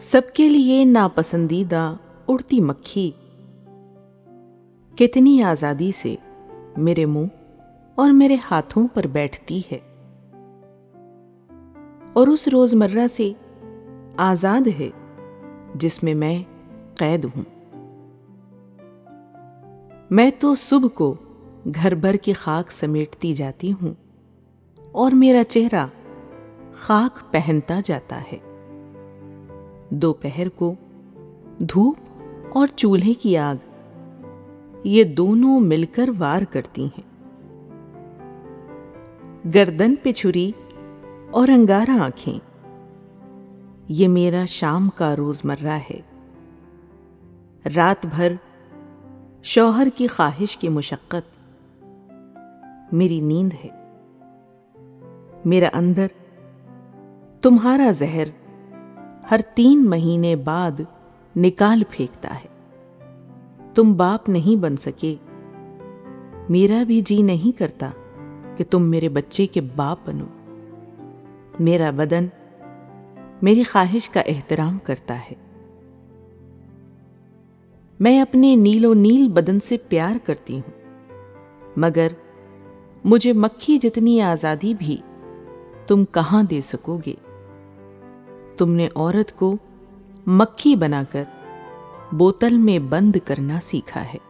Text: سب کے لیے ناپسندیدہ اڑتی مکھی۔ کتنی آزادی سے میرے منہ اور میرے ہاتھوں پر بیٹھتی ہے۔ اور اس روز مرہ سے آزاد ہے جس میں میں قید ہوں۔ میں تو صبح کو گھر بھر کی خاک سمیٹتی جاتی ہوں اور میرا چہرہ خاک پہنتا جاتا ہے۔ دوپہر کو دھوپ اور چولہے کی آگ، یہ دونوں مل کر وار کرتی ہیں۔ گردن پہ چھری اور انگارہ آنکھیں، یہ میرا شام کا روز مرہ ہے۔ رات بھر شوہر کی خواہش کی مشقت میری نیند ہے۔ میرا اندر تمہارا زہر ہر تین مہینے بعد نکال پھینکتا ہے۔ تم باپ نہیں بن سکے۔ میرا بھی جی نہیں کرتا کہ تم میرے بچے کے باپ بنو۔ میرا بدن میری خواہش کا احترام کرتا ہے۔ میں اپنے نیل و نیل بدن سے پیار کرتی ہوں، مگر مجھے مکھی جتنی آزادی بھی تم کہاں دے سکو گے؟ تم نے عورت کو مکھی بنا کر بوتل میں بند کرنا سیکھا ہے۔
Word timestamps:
سب 0.00 0.20
کے 0.34 0.48
لیے 0.48 0.84
ناپسندیدہ 0.84 1.96
اڑتی 2.28 2.60
مکھی۔ 2.60 3.10
کتنی 4.96 5.42
آزادی 5.42 5.92
سے 5.92 6.16
میرے 6.76 7.06
منہ 7.06 7.26
اور 7.94 8.10
میرے 8.10 8.36
ہاتھوں 8.50 8.88
پر 8.94 9.06
بیٹھتی 9.06 9.60
ہے۔ 9.72 9.78
اور 12.12 12.28
اس 12.28 12.48
روز 12.48 12.74
مرہ 12.74 13.06
سے 13.16 13.32
آزاد 14.16 14.60
ہے 14.80 14.90
جس 15.74 16.02
میں 16.02 16.14
میں 16.14 16.42
قید 16.98 17.24
ہوں۔ 17.24 17.66
میں 20.10 20.30
تو 20.38 20.54
صبح 20.54 20.88
کو 20.88 21.14
گھر 21.74 21.94
بھر 21.94 22.16
کی 22.16 22.32
خاک 22.32 22.72
سمیٹتی 22.72 23.34
جاتی 23.34 23.72
ہوں 23.72 23.94
اور 24.92 25.12
میرا 25.12 25.44
چہرہ 25.44 25.86
خاک 26.72 27.32
پہنتا 27.32 27.78
جاتا 27.84 28.22
ہے۔ 28.32 28.49
دوپہر 29.90 30.48
کو 30.48 30.74
دھوپ 31.58 31.96
اور 32.52 32.66
چولہے 32.66 33.14
کی 33.14 33.36
آگ، 33.36 33.54
یہ 34.84 35.04
دونوں 35.04 35.60
مل 35.60 35.84
کر 35.92 36.10
وار 36.18 36.42
کرتی 36.50 36.84
ہیں۔ 36.84 37.10
گردن 39.54 39.94
پہ 40.02 40.12
چھری 40.12 40.52
اور 41.30 41.48
انگارہ 41.48 41.90
آنکھیں، 41.90 42.38
یہ 43.88 44.08
میرا 44.08 44.44
شام 44.44 44.90
کا 44.90 45.16
روز 45.16 45.40
مرہ 45.44 45.78
ہے۔ 45.90 46.00
رات 47.76 48.06
بھر 48.06 48.32
شوہر 49.42 49.88
کی 49.94 50.06
خواہش 50.06 50.56
کی 50.56 50.68
مشقت 50.68 51.40
میری 52.92 53.20
نیند 53.20 53.52
ہے۔ 53.64 53.68
میرا 55.44 55.68
اندر 55.72 56.06
تمہارا 57.40 57.90
زہر 57.90 58.28
ہر 59.30 59.40
تین 59.54 59.90
مہینے 59.90 60.36
بعد 60.36 60.80
نکال 61.36 61.82
پھینکتا 61.90 62.34
ہے۔ 62.34 62.48
تم 63.74 63.92
باپ 63.92 64.28
نہیں 64.28 64.56
بن 64.56 64.76
سکے۔ 64.76 65.14
میرا 66.48 66.82
بھی 66.82 67.00
جی 67.00 67.22
نہیں 67.22 67.58
کرتا 67.58 67.90
کہ 68.56 68.64
تم 68.70 68.82
میرے 68.82 69.08
بچے 69.08 69.46
کے 69.46 69.60
باپ 69.60 69.98
بنو۔ 70.06 70.24
میرا 71.60 71.90
بدن 71.90 72.26
میری 73.42 73.62
خواہش 73.62 74.08
کا 74.08 74.20
احترام 74.20 74.78
کرتا 74.78 75.14
ہے۔ 75.14 75.34
میں 78.00 78.20
اپنے 78.20 78.56
نیل 78.56 78.84
و 78.84 78.94
نیل 78.94 79.28
بدن 79.28 79.60
سے 79.60 79.76
پیار 79.76 80.16
کرتی 80.24 80.54
ہوں، 80.54 80.96
مگر 81.76 82.08
مجھے 83.04 83.32
مکھی 83.32 83.78
جتنی 83.78 84.20
آزادی 84.20 84.74
بھی 84.78 84.96
تم 85.86 86.04
کہاں 86.04 86.42
دے 86.42 86.60
سکو 86.60 86.98
گے؟ 87.06 87.14
تم 88.60 88.70
نے 88.70 88.88
عورت 88.96 89.38
کو 89.38 89.56
مکھی 90.26 90.76
بنا 90.76 91.02
کر 91.10 91.24
بوتل 92.12 92.56
میں 92.58 92.78
بند 92.78 93.16
کرنا 93.24 93.58
سیکھا 93.62 94.04
ہے۔ 94.04 94.29